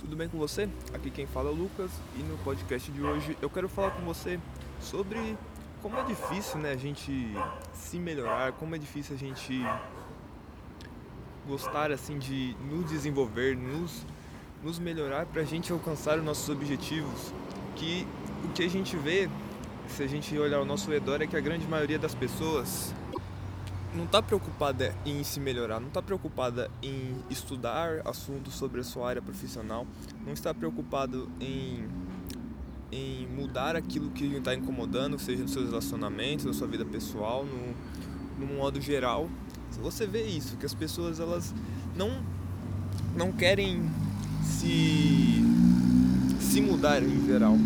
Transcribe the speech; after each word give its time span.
tudo 0.00 0.16
bem 0.16 0.28
com 0.28 0.38
você? 0.38 0.66
Aqui 0.94 1.10
quem 1.10 1.26
fala 1.26 1.50
é 1.50 1.52
o 1.52 1.54
Lucas 1.54 1.90
e 2.18 2.22
no 2.22 2.38
podcast 2.38 2.90
de 2.90 3.02
hoje 3.02 3.36
eu 3.42 3.50
quero 3.50 3.68
falar 3.68 3.90
com 3.90 4.02
você 4.02 4.40
sobre 4.80 5.36
como 5.82 5.96
é 5.98 6.02
difícil 6.04 6.58
né, 6.58 6.72
a 6.72 6.76
gente 6.76 7.12
se 7.74 7.98
melhorar, 7.98 8.52
como 8.52 8.74
é 8.74 8.78
difícil 8.78 9.14
a 9.14 9.18
gente 9.18 9.62
gostar 11.46 11.92
assim 11.92 12.18
de 12.18 12.56
nos 12.64 12.90
desenvolver, 12.90 13.54
nos, 13.54 14.06
nos 14.62 14.78
melhorar 14.78 15.26
para 15.26 15.42
a 15.42 15.44
gente 15.44 15.70
alcançar 15.70 16.18
os 16.18 16.24
nossos 16.24 16.48
objetivos. 16.48 17.32
Que 17.76 18.06
o 18.44 18.48
que 18.48 18.62
a 18.62 18.70
gente 18.70 18.96
vê, 18.96 19.28
se 19.86 20.02
a 20.02 20.06
gente 20.06 20.36
olhar 20.38 20.58
ao 20.58 20.64
nosso 20.64 20.90
redor, 20.90 21.20
é 21.20 21.26
que 21.26 21.36
a 21.36 21.40
grande 21.40 21.66
maioria 21.66 21.98
das 21.98 22.14
pessoas 22.14 22.94
não 23.94 24.04
está 24.04 24.22
preocupada 24.22 24.94
em 25.04 25.22
se 25.24 25.40
melhorar, 25.40 25.80
não 25.80 25.88
está 25.88 26.00
preocupada 26.00 26.70
em 26.82 27.16
estudar 27.28 28.02
assuntos 28.04 28.54
sobre 28.54 28.80
a 28.80 28.84
sua 28.84 29.08
área 29.08 29.22
profissional, 29.22 29.86
não 30.24 30.32
está 30.32 30.54
preocupado 30.54 31.28
em, 31.40 31.84
em 32.92 33.26
mudar 33.26 33.74
aquilo 33.74 34.10
que 34.10 34.24
está 34.26 34.54
incomodando, 34.54 35.18
seja 35.18 35.42
nos 35.42 35.52
seus 35.52 35.66
relacionamentos, 35.68 36.44
na 36.44 36.52
sua 36.52 36.68
vida 36.68 36.84
pessoal, 36.84 37.44
no, 37.44 38.46
no 38.46 38.54
modo 38.54 38.80
geral. 38.80 39.28
Você 39.82 40.06
vê 40.06 40.24
isso, 40.24 40.56
que 40.56 40.66
as 40.66 40.74
pessoas 40.74 41.18
elas 41.20 41.54
não, 41.96 42.10
não 43.16 43.32
querem 43.32 43.82
se, 44.42 45.42
se 46.40 46.60
mudar 46.60 47.02
em 47.02 47.26
geral. 47.26 47.56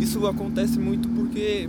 Isso 0.00 0.26
acontece 0.26 0.78
muito 0.78 1.08
porque 1.08 1.68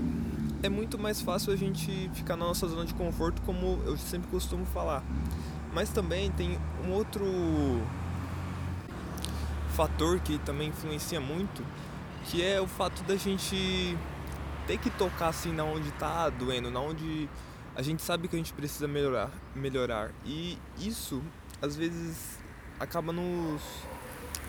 é 0.63 0.69
muito 0.69 0.97
mais 0.97 1.21
fácil 1.21 1.51
a 1.51 1.57
gente 1.57 2.09
ficar 2.13 2.37
na 2.37 2.45
nossa 2.45 2.65
zona 2.67 2.85
de 2.85 2.93
conforto, 2.93 3.41
como 3.41 3.81
eu 3.85 3.97
sempre 3.97 4.29
costumo 4.31 4.65
falar. 4.65 5.03
Mas 5.73 5.89
também 5.89 6.31
tem 6.31 6.57
um 6.87 6.91
outro 6.91 7.25
fator 9.75 10.21
que 10.21 10.39
também 10.39 10.69
influencia 10.69 11.19
muito, 11.19 11.65
que 12.25 12.41
é 12.41 12.61
o 12.61 12.67
fato 12.67 13.03
da 13.03 13.17
gente 13.17 13.97
ter 14.65 14.77
que 14.77 14.89
tocar 14.91 15.27
assim 15.27 15.51
na 15.51 15.65
onde 15.65 15.91
tá 15.91 16.29
doendo, 16.29 16.71
na 16.71 16.79
onde 16.79 17.29
a 17.75 17.81
gente 17.81 18.01
sabe 18.01 18.29
que 18.29 18.35
a 18.35 18.39
gente 18.39 18.53
precisa 18.53 18.87
melhorar, 18.87 19.31
melhorar. 19.53 20.11
E 20.25 20.57
isso 20.77 21.21
às 21.61 21.75
vezes 21.75 22.39
acaba 22.79 23.11
nos 23.11 23.61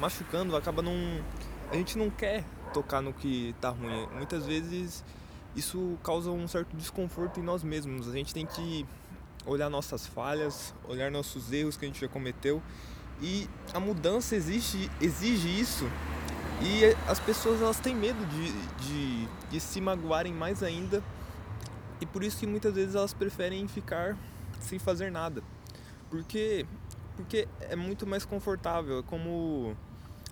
machucando, 0.00 0.56
acaba 0.56 0.80
não 0.80 0.94
a 1.72 1.74
gente 1.74 1.98
não 1.98 2.08
quer 2.08 2.44
tocar 2.72 3.00
no 3.00 3.12
que 3.12 3.52
tá 3.60 3.70
ruim. 3.70 4.06
Muitas 4.14 4.46
vezes 4.46 5.02
isso 5.56 5.98
causa 6.02 6.30
um 6.30 6.48
certo 6.48 6.76
desconforto 6.76 7.38
em 7.38 7.42
nós 7.42 7.62
mesmos. 7.62 8.08
A 8.08 8.12
gente 8.12 8.34
tem 8.34 8.46
que 8.46 8.86
olhar 9.46 9.70
nossas 9.70 10.06
falhas, 10.06 10.74
olhar 10.88 11.10
nossos 11.10 11.52
erros 11.52 11.76
que 11.76 11.84
a 11.84 11.88
gente 11.88 12.00
já 12.00 12.08
cometeu. 12.08 12.62
E 13.20 13.48
a 13.72 13.78
mudança 13.78 14.34
exige, 14.34 14.90
exige 15.00 15.48
isso. 15.48 15.88
E 16.60 16.84
as 17.08 17.20
pessoas 17.20 17.60
elas 17.60 17.78
têm 17.78 17.94
medo 17.94 18.24
de, 18.26 18.52
de, 18.86 19.28
de 19.50 19.60
se 19.60 19.80
magoarem 19.80 20.32
mais 20.32 20.62
ainda. 20.62 21.02
E 22.00 22.06
por 22.06 22.24
isso 22.24 22.38
que 22.38 22.46
muitas 22.46 22.74
vezes 22.74 22.94
elas 22.94 23.14
preferem 23.14 23.66
ficar 23.68 24.16
sem 24.60 24.78
fazer 24.78 25.10
nada. 25.10 25.42
Porque 26.10 26.66
porque 27.16 27.46
é 27.60 27.76
muito 27.76 28.06
mais 28.06 28.24
confortável. 28.24 28.98
É 28.98 29.02
como 29.02 29.76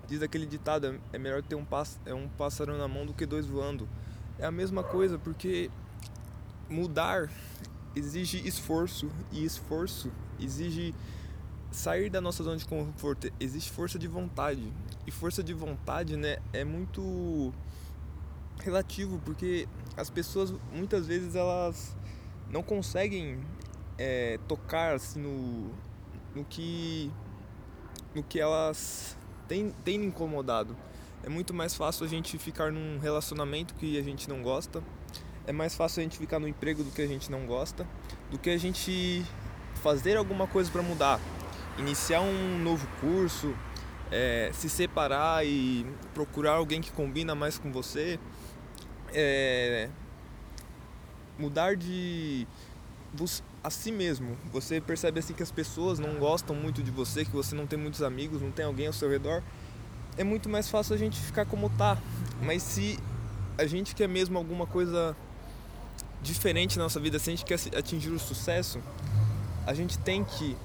diz 0.08 0.20
aquele 0.20 0.46
ditado 0.46 1.00
é 1.12 1.18
melhor 1.18 1.42
ter 1.42 1.54
um, 1.54 1.64
pássaro, 1.64 2.02
é 2.06 2.14
um 2.14 2.28
pássaro 2.28 2.76
na 2.76 2.88
mão 2.88 3.06
do 3.06 3.14
que 3.14 3.24
dois 3.24 3.46
voando 3.46 3.88
é 4.38 4.46
a 4.46 4.50
mesma 4.50 4.82
coisa, 4.82 5.18
porque 5.18 5.70
mudar 6.68 7.30
exige 7.94 8.46
esforço 8.46 9.10
e 9.30 9.44
esforço 9.44 10.10
exige 10.40 10.94
sair 11.70 12.10
da 12.10 12.20
nossa 12.20 12.42
zona 12.42 12.56
de 12.56 12.66
conforto, 12.66 13.32
existe 13.40 13.70
força 13.70 13.98
de 13.98 14.06
vontade. 14.06 14.72
E 15.06 15.10
força 15.10 15.42
de 15.42 15.54
vontade, 15.54 16.16
né, 16.16 16.38
é 16.52 16.64
muito 16.64 17.52
relativo, 18.60 19.20
porque 19.24 19.66
as 19.96 20.10
pessoas 20.10 20.54
muitas 20.72 21.06
vezes 21.06 21.34
elas 21.34 21.96
não 22.50 22.62
conseguem 22.62 23.40
é, 23.98 24.38
tocar 24.46 24.94
assim, 24.94 25.20
no, 25.20 25.70
no 26.34 26.44
que 26.44 27.10
no 28.14 28.22
que 28.22 28.38
elas 28.38 29.16
têm, 29.48 29.70
têm 29.84 30.04
incomodado. 30.04 30.76
É 31.24 31.28
muito 31.28 31.54
mais 31.54 31.74
fácil 31.74 32.04
a 32.04 32.08
gente 32.08 32.36
ficar 32.36 32.72
num 32.72 32.98
relacionamento 32.98 33.74
que 33.74 33.96
a 33.96 34.02
gente 34.02 34.28
não 34.28 34.42
gosta. 34.42 34.82
É 35.46 35.52
mais 35.52 35.74
fácil 35.74 36.00
a 36.00 36.02
gente 36.02 36.18
ficar 36.18 36.40
no 36.40 36.48
emprego 36.48 36.82
do 36.82 36.90
que 36.90 37.00
a 37.00 37.06
gente 37.06 37.30
não 37.30 37.46
gosta, 37.46 37.86
do 38.30 38.38
que 38.38 38.50
a 38.50 38.56
gente 38.56 39.24
fazer 39.76 40.16
alguma 40.16 40.48
coisa 40.48 40.70
para 40.70 40.82
mudar, 40.82 41.20
iniciar 41.78 42.20
um 42.22 42.58
novo 42.58 42.86
curso, 43.00 43.54
é, 44.10 44.50
se 44.52 44.68
separar 44.68 45.46
e 45.46 45.86
procurar 46.12 46.54
alguém 46.54 46.80
que 46.80 46.90
combina 46.90 47.34
mais 47.34 47.56
com 47.56 47.70
você, 47.70 48.18
é, 49.12 49.88
mudar 51.38 51.76
de 51.76 52.48
a 53.62 53.70
si 53.70 53.92
mesmo. 53.92 54.36
Você 54.52 54.80
percebe 54.80 55.20
assim 55.20 55.34
que 55.34 55.42
as 55.42 55.52
pessoas 55.52 55.98
não 56.00 56.14
gostam 56.16 56.56
muito 56.56 56.82
de 56.82 56.90
você, 56.90 57.24
que 57.24 57.32
você 57.32 57.54
não 57.54 57.66
tem 57.66 57.78
muitos 57.78 58.02
amigos, 58.02 58.42
não 58.42 58.50
tem 58.50 58.64
alguém 58.64 58.88
ao 58.88 58.92
seu 58.92 59.08
redor 59.08 59.42
é 60.16 60.24
muito 60.24 60.48
mais 60.48 60.68
fácil 60.68 60.94
a 60.94 60.98
gente 60.98 61.18
ficar 61.20 61.46
como 61.46 61.70
tá. 61.70 61.98
Mas 62.40 62.62
se 62.62 62.98
a 63.56 63.66
gente 63.66 63.94
quer 63.94 64.08
mesmo 64.08 64.38
alguma 64.38 64.66
coisa 64.66 65.16
diferente 66.22 66.76
na 66.78 66.84
nossa 66.84 67.00
vida, 67.00 67.18
se 67.18 67.30
a 67.30 67.36
gente 67.36 67.44
quer 67.44 67.58
atingir 67.76 68.10
o 68.10 68.18
sucesso, 68.18 68.80
a 69.66 69.74
gente 69.74 69.98
tem 69.98 70.24
que 70.24 70.56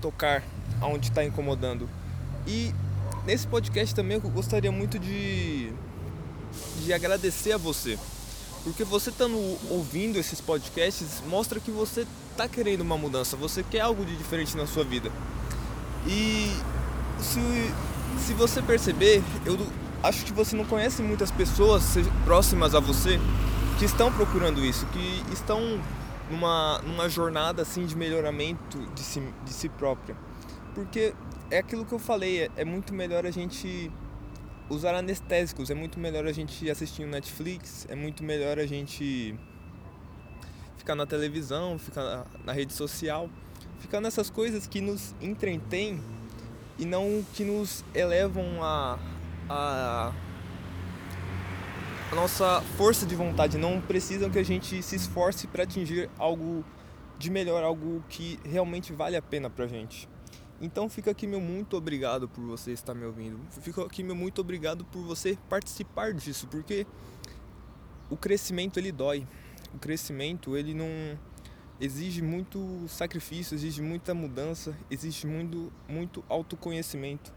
tocar 0.00 0.42
aonde 0.80 1.08
está 1.08 1.24
incomodando. 1.24 1.88
E 2.46 2.72
nesse 3.24 3.46
podcast 3.46 3.94
também 3.94 4.16
eu 4.16 4.30
gostaria 4.30 4.70
muito 4.70 4.98
de, 4.98 5.72
de 6.84 6.92
agradecer 6.92 7.52
a 7.52 7.58
você. 7.58 7.98
Porque 8.62 8.82
você 8.82 9.10
estando 9.10 9.36
ouvindo 9.70 10.18
esses 10.18 10.40
podcasts 10.40 11.22
mostra 11.26 11.60
que 11.60 11.70
você 11.70 12.06
está 12.30 12.48
querendo 12.48 12.80
uma 12.80 12.96
mudança, 12.96 13.36
você 13.36 13.62
quer 13.62 13.80
algo 13.80 14.04
de 14.04 14.16
diferente 14.16 14.56
na 14.56 14.66
sua 14.66 14.84
vida. 14.84 15.10
E 16.06 16.50
se 17.20 17.40
se 18.18 18.32
você 18.32 18.62
perceber, 18.62 19.22
eu 19.44 19.58
acho 20.02 20.24
que 20.24 20.32
você 20.32 20.56
não 20.56 20.64
conhece 20.64 21.02
muitas 21.02 21.30
pessoas 21.30 21.94
próximas 22.24 22.74
a 22.74 22.80
você 22.80 23.18
que 23.78 23.84
estão 23.84 24.12
procurando 24.12 24.64
isso, 24.64 24.86
que 24.86 25.24
estão 25.32 25.80
numa, 26.30 26.78
numa 26.80 27.08
jornada 27.08 27.62
assim 27.62 27.86
de 27.86 27.96
melhoramento 27.96 28.78
de 28.94 29.00
si, 29.00 29.22
de 29.44 29.52
si 29.52 29.68
própria. 29.68 30.16
Porque 30.74 31.14
é 31.50 31.58
aquilo 31.58 31.84
que 31.84 31.92
eu 31.92 31.98
falei, 31.98 32.42
é, 32.42 32.50
é 32.56 32.64
muito 32.64 32.94
melhor 32.94 33.26
a 33.26 33.30
gente 33.30 33.90
usar 34.68 34.94
anestésicos, 34.94 35.70
é 35.70 35.74
muito 35.74 35.98
melhor 35.98 36.26
a 36.26 36.32
gente 36.32 36.68
assistir 36.70 37.04
no 37.04 37.10
Netflix, 37.10 37.86
é 37.88 37.94
muito 37.94 38.24
melhor 38.24 38.58
a 38.58 38.66
gente 38.66 39.38
ficar 40.76 40.94
na 40.94 41.06
televisão, 41.06 41.78
ficar 41.78 42.02
na, 42.02 42.26
na 42.46 42.52
rede 42.52 42.72
social, 42.72 43.28
ficar 43.78 44.00
nessas 44.00 44.30
coisas 44.30 44.66
que 44.66 44.80
nos 44.80 45.14
entretêm 45.20 46.00
e 46.78 46.84
não 46.84 47.24
que 47.34 47.44
nos 47.44 47.84
elevam 47.94 48.62
a, 48.62 48.98
a, 49.48 50.12
a 52.10 52.14
nossa 52.14 52.60
força 52.76 53.06
de 53.06 53.14
vontade, 53.14 53.58
não 53.58 53.80
precisam 53.80 54.30
que 54.30 54.38
a 54.38 54.44
gente 54.44 54.82
se 54.82 54.96
esforce 54.96 55.46
para 55.46 55.64
atingir 55.64 56.10
algo 56.18 56.64
de 57.18 57.30
melhor, 57.30 57.62
algo 57.62 58.02
que 58.08 58.38
realmente 58.44 58.92
vale 58.92 59.16
a 59.16 59.22
pena 59.22 59.48
pra 59.48 59.66
gente. 59.66 60.08
Então 60.60 60.88
fica 60.88 61.10
aqui 61.10 61.26
meu 61.26 61.40
muito 61.40 61.76
obrigado 61.76 62.28
por 62.28 62.42
você 62.44 62.72
estar 62.72 62.94
me 62.94 63.04
ouvindo. 63.04 63.38
Fica 63.60 63.82
aqui 63.82 64.02
meu 64.02 64.14
muito 64.14 64.40
obrigado 64.40 64.84
por 64.84 65.02
você 65.02 65.36
participar 65.48 66.12
disso, 66.12 66.46
porque 66.48 66.86
o 68.08 68.16
crescimento 68.16 68.78
ele 68.78 68.92
dói. 68.92 69.26
O 69.74 69.78
crescimento 69.78 70.56
ele 70.56 70.72
não 70.72 71.18
exige 71.80 72.22
muito 72.22 72.86
sacrifício, 72.88 73.54
exige 73.54 73.82
muita 73.82 74.14
mudança, 74.14 74.76
exige 74.90 75.26
muito, 75.26 75.72
muito 75.88 76.24
autoconhecimento, 76.28 77.32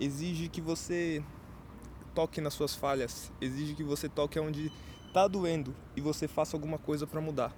exige 0.00 0.48
que 0.48 0.60
você 0.60 1.22
toque 2.14 2.40
nas 2.40 2.54
suas 2.54 2.74
falhas, 2.74 3.30
exige 3.40 3.74
que 3.74 3.84
você 3.84 4.08
toque 4.08 4.38
onde 4.38 4.72
está 5.06 5.28
doendo 5.28 5.74
e 5.96 6.00
você 6.00 6.26
faça 6.26 6.56
alguma 6.56 6.78
coisa 6.78 7.06
para 7.06 7.20
mudar. 7.20 7.54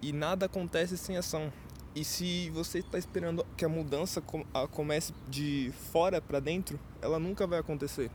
E 0.00 0.12
nada 0.12 0.46
acontece 0.46 0.96
sem 0.96 1.16
ação. 1.16 1.52
E 1.94 2.04
se 2.04 2.50
você 2.50 2.78
está 2.78 2.98
esperando 2.98 3.44
que 3.56 3.64
a 3.64 3.68
mudança 3.68 4.22
comece 4.70 5.12
de 5.28 5.72
fora 5.90 6.20
para 6.20 6.38
dentro, 6.38 6.78
ela 7.02 7.18
nunca 7.18 7.46
vai 7.46 7.58
acontecer. 7.58 8.10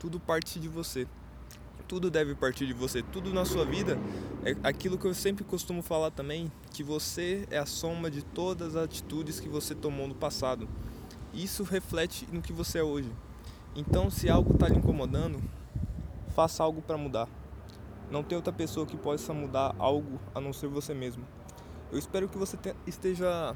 Tudo 0.00 0.18
parte 0.18 0.58
de 0.58 0.68
você 0.68 1.06
tudo 1.92 2.10
deve 2.10 2.34
partir 2.34 2.66
de 2.66 2.72
você. 2.72 3.02
Tudo 3.02 3.34
na 3.34 3.44
sua 3.44 3.66
vida 3.66 3.98
é 4.46 4.56
aquilo 4.66 4.96
que 4.96 5.04
eu 5.04 5.12
sempre 5.12 5.44
costumo 5.44 5.82
falar 5.82 6.10
também, 6.10 6.50
que 6.70 6.82
você 6.82 7.46
é 7.50 7.58
a 7.58 7.66
soma 7.66 8.10
de 8.10 8.22
todas 8.22 8.76
as 8.76 8.84
atitudes 8.84 9.38
que 9.38 9.46
você 9.46 9.74
tomou 9.74 10.08
no 10.08 10.14
passado. 10.14 10.66
Isso 11.34 11.62
reflete 11.62 12.26
no 12.32 12.40
que 12.40 12.50
você 12.50 12.78
é 12.78 12.82
hoje. 12.82 13.12
Então, 13.76 14.08
se 14.08 14.30
algo 14.30 14.54
está 14.54 14.68
lhe 14.68 14.78
incomodando, 14.78 15.38
faça 16.34 16.62
algo 16.62 16.80
para 16.80 16.96
mudar. 16.96 17.28
Não 18.10 18.22
tem 18.22 18.36
outra 18.36 18.54
pessoa 18.54 18.86
que 18.86 18.96
possa 18.96 19.34
mudar 19.34 19.76
algo 19.78 20.18
a 20.34 20.40
não 20.40 20.54
ser 20.54 20.68
você 20.68 20.94
mesmo. 20.94 21.22
Eu 21.92 21.98
espero 21.98 22.26
que 22.26 22.38
você 22.38 22.56
esteja 22.86 23.54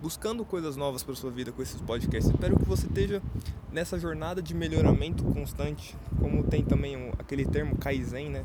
buscando 0.00 0.44
coisas 0.44 0.76
novas 0.76 1.02
para 1.02 1.14
sua 1.14 1.30
vida 1.30 1.52
com 1.52 1.62
esses 1.62 1.80
podcasts. 1.80 2.32
Espero 2.32 2.58
que 2.58 2.64
você 2.64 2.86
esteja 2.86 3.22
nessa 3.72 3.98
jornada 3.98 4.42
de 4.42 4.54
melhoramento 4.54 5.24
constante, 5.24 5.96
como 6.20 6.44
tem 6.44 6.64
também 6.64 7.12
aquele 7.18 7.44
termo 7.44 7.76
Kaizen, 7.76 8.30
né? 8.30 8.44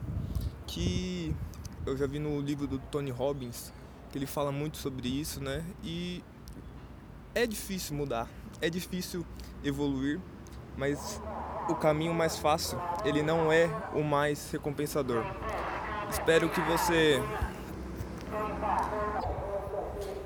Que 0.65 1.35
eu 1.85 1.97
já 1.97 2.07
vi 2.07 2.19
no 2.19 2.39
livro 2.39 2.67
do 2.67 2.79
Tony 2.79 3.11
Robbins, 3.11 3.73
que 4.11 4.17
ele 4.17 4.25
fala 4.25 4.51
muito 4.51 4.77
sobre 4.77 5.07
isso, 5.07 5.43
né? 5.43 5.63
E 5.83 6.23
é 7.33 7.45
difícil 7.45 7.95
mudar, 7.95 8.29
é 8.61 8.69
difícil 8.69 9.25
evoluir, 9.63 10.19
mas 10.77 11.21
o 11.69 11.75
caminho 11.75 12.13
mais 12.13 12.37
fácil, 12.37 12.79
ele 13.05 13.21
não 13.21 13.51
é 13.51 13.69
o 13.93 14.03
mais 14.03 14.51
recompensador. 14.51 15.23
Espero 16.09 16.49
que 16.49 16.59
você 16.61 17.21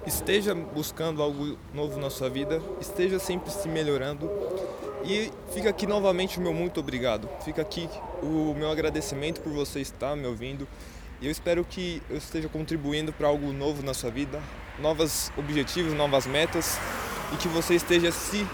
esteja 0.06 0.54
buscando 0.54 1.22
algo 1.22 1.57
novo 1.74 2.00
na 2.00 2.10
sua 2.10 2.30
vida, 2.30 2.62
esteja 2.80 3.19
sempre 3.19 3.52
se 3.52 3.68
melhorando. 3.68 4.30
E 5.04 5.31
fica 5.54 5.69
aqui 5.69 5.86
novamente 5.86 6.40
o 6.40 6.42
meu 6.42 6.54
muito 6.54 6.80
obrigado. 6.80 7.30
Fica 7.44 7.62
aqui 7.62 7.88
o 8.24 8.54
meu 8.56 8.72
agradecimento 8.72 9.42
por 9.42 9.54
você 9.54 9.80
estar 9.80 10.16
me 10.16 10.25
ouvindo. 10.25 10.68
E 11.22 11.25
eu 11.25 11.31
espero 11.31 11.63
que 11.63 12.02
eu 12.10 12.18
esteja 12.18 12.50
contribuindo 12.50 13.13
para 13.13 13.28
algo 13.28 13.54
novo 13.54 13.84
na 13.84 13.94
sua 13.94 14.10
vida, 14.10 14.42
novos 14.80 15.31
objetivos, 15.38 15.94
novas 15.94 16.25
metas 16.25 16.78
e 17.34 17.38
que 17.38 17.48
você 17.48 17.75
esteja 17.75 18.12
se 18.12 18.46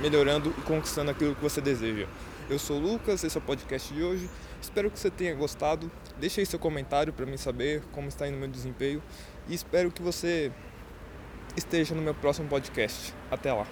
melhorando 0.00 0.54
e 0.58 0.62
conquistando 0.62 1.10
aquilo 1.10 1.34
que 1.34 1.42
você 1.42 1.60
deseja. 1.60 2.06
Eu 2.48 2.58
sou 2.58 2.78
o 2.78 2.80
Lucas, 2.80 3.22
esse 3.22 3.36
é 3.36 3.40
o 3.40 3.42
podcast 3.42 3.92
de 3.92 4.02
hoje. 4.02 4.28
Espero 4.60 4.90
que 4.90 4.98
você 4.98 5.10
tenha 5.10 5.34
gostado. 5.34 5.90
Deixe 6.18 6.40
aí 6.40 6.46
seu 6.46 6.58
comentário 6.58 7.12
para 7.12 7.24
mim 7.26 7.36
saber 7.36 7.82
como 7.92 8.08
está 8.08 8.26
indo 8.26 8.36
o 8.36 8.40
meu 8.40 8.48
desempenho 8.48 9.02
e 9.48 9.54
espero 9.54 9.90
que 9.90 10.02
você 10.02 10.50
esteja 11.56 11.94
no 11.94 12.02
meu 12.02 12.14
próximo 12.14 12.48
podcast. 12.48 13.14
Até 13.30 13.52
lá. 13.52 13.66